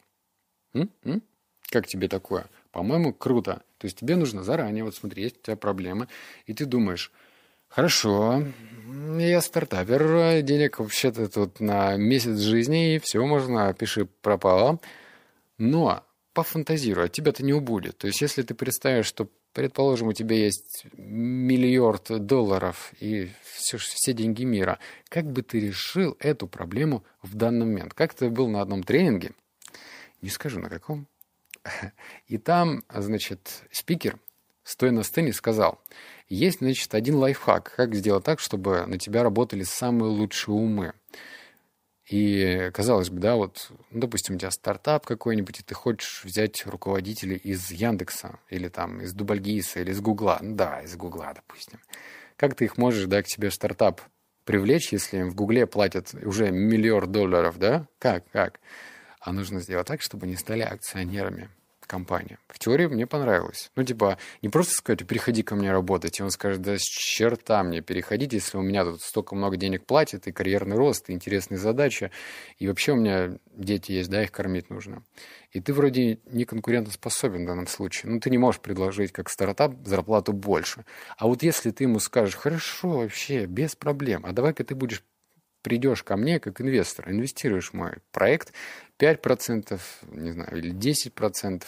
М? 0.72 0.90
М? 1.04 1.22
Как 1.68 1.86
тебе 1.86 2.08
такое? 2.08 2.46
По-моему, 2.70 3.12
круто. 3.12 3.62
То 3.76 3.84
есть 3.84 3.98
тебе 3.98 4.16
нужно 4.16 4.42
заранее, 4.42 4.84
вот 4.84 4.94
смотри, 4.94 5.24
есть 5.24 5.38
у 5.38 5.42
тебя 5.42 5.56
проблемы, 5.56 6.08
и 6.46 6.54
ты 6.54 6.64
думаешь, 6.64 7.12
хорошо, 7.68 8.42
я 9.18 9.40
стартапер, 9.40 10.42
денег 10.42 10.78
вообще-то 10.78 11.28
тут 11.28 11.60
на 11.60 11.96
месяц 11.96 12.38
жизни, 12.38 12.94
и 12.94 12.98
все, 12.98 13.24
можно, 13.24 13.72
пиши 13.74 14.06
пропало. 14.06 14.80
Но 15.58 16.04
пофантазируй, 16.32 17.06
от 17.06 17.12
тебя-то 17.12 17.44
не 17.44 17.54
убудет. 17.54 17.98
То 17.98 18.06
есть, 18.06 18.20
если 18.20 18.42
ты 18.42 18.54
представишь, 18.54 19.06
что, 19.06 19.28
предположим, 19.52 20.08
у 20.08 20.12
тебя 20.12 20.36
есть 20.36 20.86
миллиард 20.96 22.26
долларов 22.26 22.92
и 23.00 23.30
все, 23.54 23.78
все 23.78 24.12
деньги 24.12 24.44
мира, 24.44 24.78
как 25.08 25.30
бы 25.30 25.42
ты 25.42 25.60
решил 25.60 26.16
эту 26.20 26.46
проблему 26.46 27.04
в 27.22 27.34
данный 27.34 27.64
момент? 27.64 27.94
Как 27.94 28.12
ты 28.12 28.28
был 28.28 28.48
на 28.48 28.60
одном 28.60 28.82
тренинге, 28.82 29.32
не 30.20 30.28
скажу 30.28 30.60
на 30.60 30.68
каком, 30.68 31.06
и 32.26 32.36
там, 32.36 32.84
значит, 32.92 33.62
спикер, 33.70 34.18
стоя 34.62 34.90
на 34.90 35.02
сцене, 35.02 35.32
сказал– 35.32 35.80
есть, 36.28 36.58
значит, 36.58 36.94
один 36.94 37.16
лайфхак, 37.16 37.72
как 37.76 37.94
сделать 37.94 38.24
так, 38.24 38.40
чтобы 38.40 38.86
на 38.86 38.98
тебя 38.98 39.22
работали 39.22 39.62
самые 39.62 40.10
лучшие 40.10 40.54
умы. 40.54 40.92
И, 42.08 42.70
казалось 42.72 43.10
бы, 43.10 43.18
да, 43.18 43.34
вот, 43.34 43.70
ну, 43.90 44.00
допустим, 44.00 44.36
у 44.36 44.38
тебя 44.38 44.52
стартап 44.52 45.04
какой-нибудь, 45.04 45.58
и 45.58 45.62
ты 45.64 45.74
хочешь 45.74 46.22
взять 46.24 46.64
руководителей 46.64 47.36
из 47.36 47.70
Яндекса, 47.72 48.38
или 48.48 48.68
там 48.68 49.00
из 49.00 49.12
Дубальгиса, 49.12 49.80
или 49.80 49.90
из 49.90 50.00
Гугла. 50.00 50.38
Ну, 50.40 50.54
да, 50.54 50.82
из 50.82 50.96
Гугла, 50.96 51.32
допустим. 51.34 51.80
Как 52.36 52.54
ты 52.54 52.66
их 52.66 52.76
можешь, 52.76 53.06
да, 53.06 53.22
к 53.22 53.26
тебе 53.26 53.50
стартап 53.50 54.02
привлечь, 54.44 54.92
если 54.92 55.18
им 55.18 55.30
в 55.30 55.34
Гугле 55.34 55.66
платят 55.66 56.14
уже 56.14 56.52
миллиард 56.52 57.10
долларов, 57.10 57.58
да? 57.58 57.88
Как, 57.98 58.28
как? 58.30 58.60
А 59.20 59.32
нужно 59.32 59.58
сделать 59.58 59.88
так, 59.88 60.00
чтобы 60.00 60.26
они 60.26 60.36
стали 60.36 60.62
акционерами 60.62 61.50
компания. 61.86 62.38
В 62.48 62.58
теории 62.58 62.86
мне 62.86 63.06
понравилось. 63.06 63.70
Ну, 63.76 63.84
типа, 63.84 64.18
не 64.42 64.48
просто 64.48 64.74
сказать, 64.74 65.06
переходи 65.06 65.42
ко 65.42 65.54
мне 65.54 65.72
работать, 65.72 66.20
и 66.20 66.22
он 66.22 66.30
скажет, 66.30 66.62
да 66.62 66.76
с 66.76 66.82
черта 66.82 67.62
мне 67.62 67.80
переходить, 67.80 68.32
если 68.32 68.58
у 68.58 68.62
меня 68.62 68.84
тут 68.84 69.02
столько 69.02 69.34
много 69.34 69.56
денег 69.56 69.86
платят, 69.86 70.26
и 70.26 70.32
карьерный 70.32 70.76
рост, 70.76 71.08
и 71.08 71.12
интересные 71.12 71.58
задачи, 71.58 72.10
и 72.58 72.68
вообще 72.68 72.92
у 72.92 72.96
меня 72.96 73.38
дети 73.54 73.92
есть, 73.92 74.10
да, 74.10 74.22
их 74.22 74.32
кормить 74.32 74.70
нужно. 74.70 75.02
И 75.52 75.60
ты 75.60 75.72
вроде 75.72 76.18
не 76.26 76.44
конкурентоспособен 76.44 77.44
в 77.44 77.46
данном 77.46 77.66
случае. 77.66 78.12
Ну, 78.12 78.20
ты 78.20 78.30
не 78.30 78.38
можешь 78.38 78.60
предложить 78.60 79.12
как 79.12 79.30
стартап 79.30 79.74
зарплату 79.86 80.32
больше. 80.32 80.84
А 81.16 81.26
вот 81.26 81.42
если 81.42 81.70
ты 81.70 81.84
ему 81.84 81.98
скажешь, 81.98 82.34
хорошо, 82.34 82.98
вообще, 82.98 83.46
без 83.46 83.76
проблем, 83.76 84.26
а 84.26 84.32
давай-ка 84.32 84.64
ты 84.64 84.74
будешь 84.74 85.02
придешь 85.66 86.04
ко 86.04 86.16
мне 86.16 86.38
как 86.38 86.60
инвестор, 86.60 87.10
инвестируешь 87.10 87.70
в 87.70 87.74
мой 87.74 87.94
проект 88.12 88.52
5%, 88.98 89.80
не 90.12 90.30
знаю, 90.32 90.56
или 90.56 90.72
10%, 90.72 91.64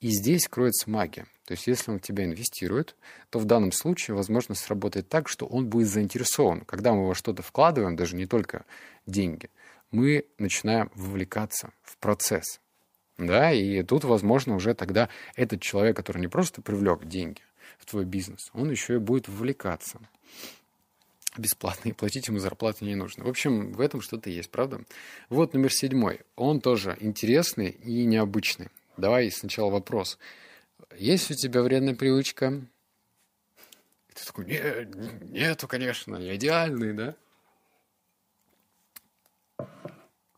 и 0.00 0.08
здесь 0.08 0.48
кроется 0.48 0.88
магия. 0.88 1.26
То 1.44 1.52
есть, 1.52 1.66
если 1.66 1.90
он 1.90 1.98
в 1.98 2.02
тебя 2.02 2.24
инвестирует, 2.24 2.94
то 3.30 3.38
в 3.38 3.44
данном 3.44 3.72
случае, 3.72 4.16
возможно, 4.16 4.54
сработает 4.54 5.08
так, 5.08 5.28
что 5.28 5.46
он 5.46 5.68
будет 5.68 5.88
заинтересован. 5.88 6.60
Когда 6.60 6.92
мы 6.92 7.06
во 7.08 7.14
что-то 7.14 7.42
вкладываем, 7.42 7.96
даже 7.96 8.14
не 8.16 8.26
только 8.26 8.64
деньги, 9.06 9.50
мы 9.90 10.26
начинаем 10.38 10.90
вовлекаться 10.94 11.72
в 11.82 11.96
процесс. 11.96 12.60
Да, 13.18 13.52
и 13.52 13.82
тут, 13.82 14.04
возможно, 14.04 14.54
уже 14.54 14.74
тогда 14.74 15.08
этот 15.34 15.60
человек, 15.60 15.96
который 15.96 16.20
не 16.20 16.28
просто 16.28 16.62
привлек 16.62 17.04
деньги 17.04 17.42
в 17.78 17.84
твой 17.84 18.04
бизнес, 18.04 18.50
он 18.54 18.70
еще 18.70 18.94
и 18.94 18.98
будет 18.98 19.28
вовлекаться 19.28 20.00
бесплатно, 21.36 21.90
и 21.90 21.92
платить 21.92 22.28
ему 22.28 22.38
зарплату 22.38 22.84
не 22.84 22.94
нужно. 22.94 23.24
В 23.24 23.28
общем, 23.28 23.72
в 23.72 23.80
этом 23.80 24.00
что-то 24.00 24.30
есть, 24.30 24.50
правда? 24.50 24.82
Вот 25.28 25.54
номер 25.54 25.72
седьмой. 25.72 26.20
Он 26.36 26.60
тоже 26.60 26.96
интересный 27.00 27.70
и 27.70 28.04
необычный. 28.04 28.68
Давай 28.96 29.30
сначала 29.30 29.70
вопрос. 29.70 30.18
Есть 30.96 31.30
у 31.30 31.34
тебя 31.34 31.62
вредная 31.62 31.94
привычка? 31.94 32.62
И 34.08 34.12
ты 34.12 34.26
такой, 34.26 34.46
нет, 34.46 34.94
нету, 35.30 35.68
конечно, 35.68 36.16
не 36.16 36.34
идеальный, 36.34 36.92
да? 36.92 37.14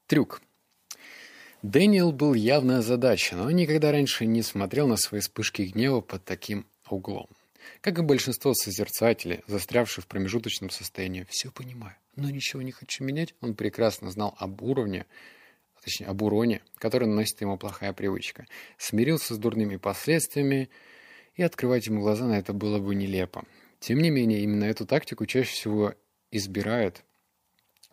Трюк. 0.07 0.43
Дэниел 1.63 2.13
был 2.13 2.35
явно 2.35 2.79
озадачен, 2.79 3.39
но 3.39 3.51
никогда 3.51 3.93
раньше 3.93 4.27
не 4.27 4.43
смотрел 4.43 4.89
на 4.89 4.97
свои 4.97 5.21
вспышки 5.21 5.63
гнева 5.63 6.01
под 6.01 6.25
таким 6.25 6.67
углом. 6.89 7.29
Как 7.81 7.99
и 7.99 8.03
большинство 8.03 8.55
созерцателей, 8.55 9.41
застрявших 9.47 10.05
в 10.05 10.07
промежуточном 10.07 10.71
состоянии, 10.71 11.27
все 11.29 11.51
понимаю, 11.51 11.97
но 12.17 12.31
ничего 12.31 12.63
не 12.63 12.73
хочу 12.73 13.05
менять, 13.05 13.35
он 13.41 13.55
прекрасно 13.55 14.11
знал 14.11 14.35
об 14.39 14.63
уровне, 14.63 15.07
точнее, 15.83 16.07
об 16.07 16.23
уроне, 16.23 16.63
который 16.77 17.09
наносит 17.09 17.41
ему 17.41 17.59
плохая 17.59 17.93
привычка, 17.93 18.47
смирился 18.79 19.35
с 19.35 19.39
дурными 19.39 19.77
последствиями, 19.77 20.71
и 21.35 21.43
открывать 21.43 21.87
ему 21.87 22.03
глаза 22.03 22.27
на 22.27 22.39
это 22.39 22.53
было 22.53 22.79
бы 22.79 22.95
нелепо. 22.95 23.45
Тем 23.81 23.99
не 23.99 24.11
менее, 24.11 24.41
именно 24.41 24.65
эту 24.65 24.87
тактику 24.87 25.27
чаще 25.27 25.51
всего 25.53 25.95
избирают 26.31 27.05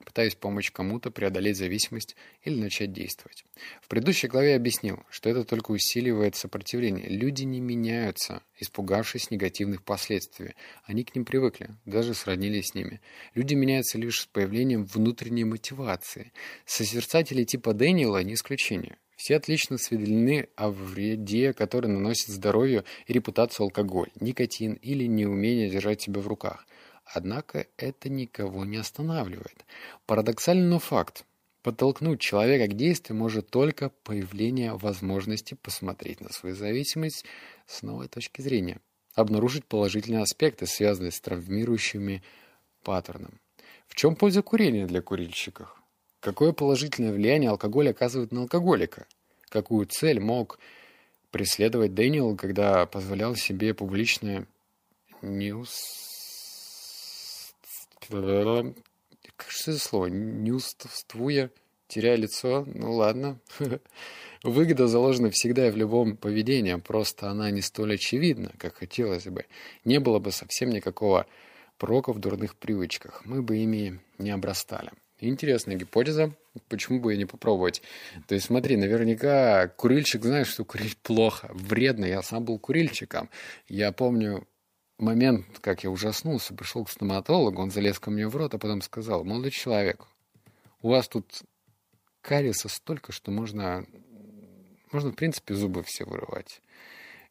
пытаясь 0.05 0.35
помочь 0.35 0.71
кому-то 0.71 1.11
преодолеть 1.11 1.57
зависимость 1.57 2.15
или 2.43 2.59
начать 2.59 2.91
действовать. 2.91 3.45
В 3.81 3.87
предыдущей 3.87 4.27
главе 4.27 4.51
я 4.51 4.55
объяснил, 4.55 5.03
что 5.09 5.29
это 5.29 5.43
только 5.43 5.71
усиливает 5.71 6.35
сопротивление. 6.35 7.07
Люди 7.07 7.43
не 7.43 7.59
меняются, 7.59 8.43
испугавшись 8.57 9.31
негативных 9.31 9.83
последствий. 9.83 10.55
Они 10.83 11.03
к 11.03 11.15
ним 11.15 11.25
привыкли, 11.25 11.69
даже 11.85 12.13
сроднились 12.13 12.67
с 12.67 12.75
ними. 12.75 13.01
Люди 13.35 13.53
меняются 13.53 13.97
лишь 13.97 14.21
с 14.21 14.25
появлением 14.25 14.85
внутренней 14.85 15.45
мотивации. 15.45 16.31
Созерцатели 16.65 17.43
типа 17.43 17.73
Дэниела 17.73 18.23
не 18.23 18.33
исключение. 18.33 18.97
Все 19.15 19.35
отлично 19.35 19.75
осведомлены 19.75 20.47
о 20.55 20.69
вреде, 20.69 21.51
который 21.51 21.87
наносит 21.87 22.29
здоровью 22.29 22.85
и 23.05 23.11
репутацию 23.11 23.65
алкоголь, 23.65 24.09
никотин 24.21 24.73
или 24.75 25.05
неумение 25.07 25.69
держать 25.69 26.01
себя 26.01 26.21
в 26.21 26.27
руках– 26.27 26.65
Однако 27.11 27.65
это 27.77 28.09
никого 28.09 28.65
не 28.65 28.77
останавливает. 28.77 29.65
Парадоксальный, 30.05 30.67
но 30.67 30.79
факт. 30.79 31.25
Подтолкнуть 31.63 32.21
человека 32.21 32.71
к 32.71 32.77
действию 32.77 33.17
может 33.17 33.49
только 33.49 33.89
появление 34.03 34.77
возможности 34.77 35.55
посмотреть 35.55 36.21
на 36.21 36.31
свою 36.31 36.55
зависимость 36.55 37.25
с 37.65 37.81
новой 37.81 38.07
точки 38.07 38.41
зрения, 38.41 38.79
обнаружить 39.13 39.65
положительные 39.65 40.21
аспекты, 40.21 40.67
связанные 40.67 41.11
с 41.11 41.19
травмирующими 41.19 42.23
паттерном. 42.83 43.39
В 43.87 43.95
чем 43.95 44.15
польза 44.15 44.41
курения 44.41 44.85
для 44.85 45.01
курильщиков? 45.01 45.75
Какое 46.21 46.53
положительное 46.53 47.11
влияние 47.11 47.49
алкоголь 47.49 47.89
оказывает 47.89 48.31
на 48.31 48.41
алкоголика? 48.41 49.07
Какую 49.49 49.87
цель 49.87 50.19
мог 50.19 50.59
преследовать 51.31 51.93
Дэниел, 51.93 52.37
когда 52.37 52.85
позволял 52.85 53.35
себе 53.35 53.73
публично 53.73 54.45
неус... 55.21 56.08
Как 58.09 59.51
же 59.51 59.71
это 59.71 59.79
слово? 59.79 60.07
Неустовствуя, 60.07 61.51
теряя 61.87 62.15
лицо? 62.15 62.65
Ну 62.73 62.93
ладно. 62.93 63.39
Выгода 64.43 64.87
заложена 64.87 65.29
всегда 65.31 65.67
и 65.67 65.71
в 65.71 65.77
любом 65.77 66.17
поведении, 66.17 66.75
просто 66.75 67.29
она 67.29 67.51
не 67.51 67.61
столь 67.61 67.95
очевидна, 67.95 68.51
как 68.57 68.75
хотелось 68.75 69.25
бы. 69.25 69.45
Не 69.85 69.99
было 69.99 70.19
бы 70.19 70.31
совсем 70.31 70.69
никакого 70.69 71.25
прока 71.77 72.13
в 72.13 72.19
дурных 72.19 72.55
привычках. 72.55 73.25
Мы 73.25 73.41
бы 73.41 73.57
ими 73.57 73.99
не 74.17 74.31
обрастали. 74.31 74.91
Интересная 75.19 75.75
гипотеза. 75.75 76.33
Почему 76.69 76.99
бы 77.01 77.13
и 77.13 77.17
не 77.17 77.25
попробовать? 77.25 77.81
То 78.27 78.35
есть, 78.35 78.47
смотри, 78.47 78.77
наверняка 78.77 79.67
курильщик 79.67 80.23
знает, 80.23 80.47
что 80.47 80.63
курить 80.63 80.97
плохо, 80.97 81.49
вредно. 81.53 82.05
Я 82.05 82.21
сам 82.21 82.45
был 82.45 82.57
курильщиком. 82.57 83.29
Я 83.67 83.91
помню 83.91 84.47
момент, 84.99 85.45
как 85.61 85.83
я 85.83 85.89
ужаснулся, 85.89 86.53
пришел 86.53 86.85
к 86.85 86.89
стоматологу, 86.89 87.61
он 87.61 87.71
залез 87.71 87.99
ко 87.99 88.11
мне 88.11 88.27
в 88.27 88.35
рот, 88.35 88.53
а 88.53 88.57
потом 88.57 88.81
сказал, 88.81 89.23
молодой 89.23 89.51
человек, 89.51 90.05
у 90.81 90.89
вас 90.89 91.07
тут 91.07 91.43
кариеса 92.21 92.69
столько, 92.69 93.11
что 93.11 93.31
можно, 93.31 93.85
можно, 94.91 95.11
в 95.11 95.15
принципе, 95.15 95.55
зубы 95.55 95.83
все 95.83 96.05
вырывать. 96.05 96.61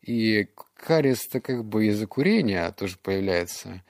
И 0.03 0.49
кариес-то 0.75 1.41
как 1.41 1.65
бы 1.65 1.87
из-за 1.87 2.07
курения 2.07 2.71
тоже 2.73 2.97
появляется. 3.03 3.83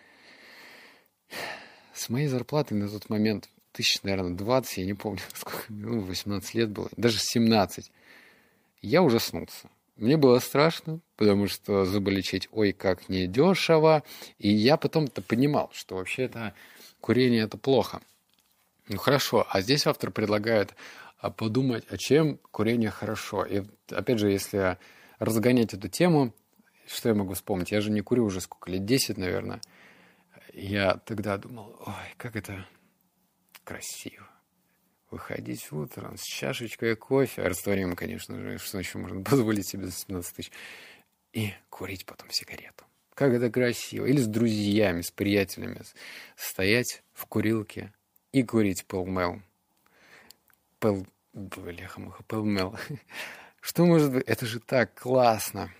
С 1.92 2.08
моей 2.08 2.28
зарплатой 2.28 2.78
на 2.78 2.88
тот 2.88 3.08
момент 3.10 3.48
тысяч, 3.72 4.02
наверное, 4.02 4.34
20, 4.34 4.78
я 4.78 4.86
не 4.86 4.94
помню, 4.94 5.20
сколько, 5.34 5.64
ну, 5.68 6.00
18 6.00 6.54
лет 6.54 6.70
было, 6.70 6.88
даже 6.96 7.18
17. 7.18 7.90
Я 8.82 9.02
ужаснулся. 9.02 9.68
Мне 9.98 10.16
было 10.16 10.38
страшно, 10.38 11.00
потому 11.16 11.48
что 11.48 11.84
зубы 11.84 12.12
лечить, 12.12 12.48
ой, 12.52 12.72
как 12.72 13.08
недешево. 13.08 14.04
И 14.38 14.48
я 14.48 14.76
потом-то 14.76 15.22
понимал, 15.22 15.70
что 15.74 15.96
вообще 15.96 16.22
это 16.22 16.54
курение 17.00 17.42
это 17.42 17.58
плохо. 17.58 18.00
Ну 18.88 18.96
хорошо, 18.96 19.44
а 19.50 19.60
здесь 19.60 19.88
автор 19.88 20.12
предлагает 20.12 20.74
а, 21.18 21.30
подумать, 21.30 21.84
а 21.90 21.98
чем 21.98 22.38
курение 22.52 22.90
хорошо. 22.90 23.44
И 23.44 23.64
опять 23.90 24.20
же, 24.20 24.30
если 24.30 24.78
разгонять 25.18 25.74
эту 25.74 25.88
тему, 25.88 26.32
что 26.86 27.08
я 27.08 27.14
могу 27.16 27.34
вспомнить? 27.34 27.72
Я 27.72 27.80
же 27.80 27.90
не 27.90 28.00
курю 28.00 28.24
уже 28.24 28.40
сколько 28.40 28.70
лет, 28.70 28.84
10, 28.84 29.18
наверное. 29.18 29.60
Я 30.54 30.94
тогда 30.94 31.36
думал, 31.38 31.76
ой, 31.84 32.14
как 32.16 32.36
это 32.36 32.66
красиво. 33.64 34.28
Выходить 35.10 35.72
утром 35.72 36.16
с 36.18 36.22
чашечкой 36.22 36.94
кофе, 36.94 37.42
растворимым, 37.42 37.96
конечно 37.96 38.38
же, 38.38 38.58
что 38.58 38.78
еще 38.78 38.98
можно 38.98 39.22
позволить 39.24 39.66
себе 39.66 39.86
за 39.86 39.92
17 39.92 40.36
тысяч, 40.36 40.52
и 41.32 41.52
курить 41.70 42.04
потом 42.04 42.30
сигарету. 42.30 42.84
Как 43.14 43.32
это 43.32 43.50
красиво. 43.50 44.06
Или 44.06 44.18
с 44.18 44.26
друзьями, 44.26 45.00
с 45.00 45.10
приятелями 45.10 45.80
стоять 46.36 47.02
в 47.12 47.26
курилке 47.26 47.92
и 48.32 48.42
курить 48.42 48.84
пэлмел. 48.86 49.42
Пэл... 50.78 51.06
Бляха-муха, 51.32 52.22
пэлмел. 52.24 52.78
Что 53.60 53.84
может 53.84 54.12
быть? 54.12 54.24
Это 54.26 54.46
же 54.46 54.60
так 54.60 54.94
классно. 54.94 55.72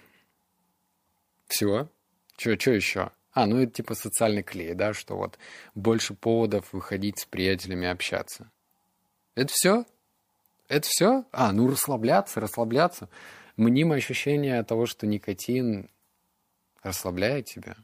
Все? 1.47 1.89
Что 2.37 2.71
еще? 2.71 3.13
А, 3.33 3.47
ну 3.47 3.59
это 3.63 3.73
типа 3.73 3.95
социальный 3.95 4.43
клей, 4.43 4.75
да, 4.75 4.93
что 4.93 5.17
вот 5.17 5.39
больше 5.75 6.15
поводов 6.15 6.73
выходить 6.73 7.21
с 7.21 7.25
приятелями 7.25 7.87
общаться. 7.87 8.51
Это 9.39 9.53
все? 9.53 9.85
Это 10.67 10.89
все? 10.89 11.25
А, 11.31 11.53
ну 11.53 11.71
расслабляться, 11.71 12.41
расслабляться. 12.41 13.09
Мнимое 13.57 13.99
ощущение 13.99 14.61
того, 14.65 14.87
что 14.87 15.07
никотин 15.07 15.89
расслабляет 16.83 17.47
тебя. 17.47 17.77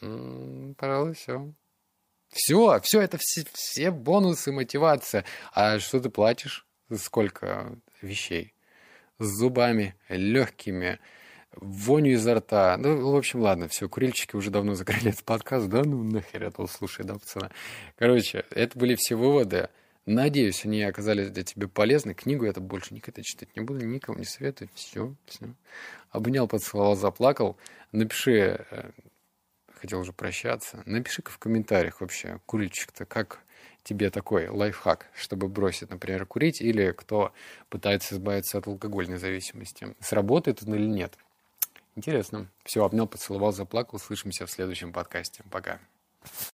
М-м, 0.00 0.74
пожалуй, 0.76 1.12
все. 1.12 1.52
Все, 2.30 2.80
все, 2.80 3.02
это 3.02 3.18
все, 3.20 3.44
все 3.52 3.90
бонусы, 3.90 4.52
мотивация. 4.52 5.26
А 5.52 5.78
что 5.78 6.00
ты 6.00 6.08
платишь? 6.08 6.66
Сколько 6.96 7.76
вещей? 8.00 8.54
С 9.18 9.26
зубами, 9.26 9.96
легкими, 10.08 10.98
воню 11.56 12.12
изо 12.12 12.36
рта. 12.36 12.78
Ну, 12.78 13.10
в 13.10 13.16
общем, 13.16 13.42
ладно, 13.42 13.68
все, 13.68 13.86
курильщики 13.86 14.34
уже 14.34 14.50
давно 14.50 14.76
закрыли 14.76 15.08
этот 15.10 15.24
подкаст, 15.24 15.68
да, 15.68 15.82
ну 15.84 16.02
нахер 16.02 16.42
это 16.42 16.66
слушай, 16.68 17.04
да, 17.04 17.18
пацана. 17.18 17.50
Короче, 17.98 18.46
это 18.48 18.78
были 18.78 18.94
все 18.94 19.14
выводы. 19.14 19.68
Надеюсь, 20.04 20.64
они 20.64 20.82
оказались 20.82 21.30
для 21.30 21.44
тебя 21.44 21.68
полезны. 21.68 22.12
Книгу 22.14 22.44
я 22.44 22.50
это 22.50 22.60
больше 22.60 22.92
никогда 22.92 23.22
читать 23.22 23.54
не 23.56 23.62
буду, 23.62 23.84
никому 23.84 24.18
не 24.18 24.24
советую. 24.24 24.68
Все, 24.74 25.14
все. 25.26 25.54
Обнял, 26.10 26.48
поцеловал, 26.48 26.96
заплакал. 26.96 27.56
Напиши, 27.92 28.66
э, 28.70 28.90
хотел 29.72 30.00
уже 30.00 30.12
прощаться, 30.12 30.82
напиши-ка 30.86 31.30
в 31.30 31.38
комментариях 31.38 32.00
вообще, 32.00 32.40
курильщик-то, 32.46 33.04
как 33.04 33.40
тебе 33.84 34.10
такой 34.10 34.48
лайфхак, 34.48 35.06
чтобы 35.14 35.48
бросить, 35.48 35.90
например, 35.90 36.26
курить, 36.26 36.60
или 36.60 36.92
кто 36.92 37.32
пытается 37.68 38.14
избавиться 38.14 38.58
от 38.58 38.66
алкогольной 38.66 39.18
зависимости. 39.18 39.94
Сработает 40.00 40.62
он 40.64 40.74
или 40.74 40.86
нет? 40.86 41.16
Интересно. 41.94 42.48
Все, 42.64 42.84
обнял, 42.84 43.06
поцеловал, 43.06 43.52
заплакал. 43.52 43.98
Слышимся 43.98 44.46
в 44.46 44.50
следующем 44.50 44.92
подкасте. 44.92 45.44
Пока. 45.50 45.78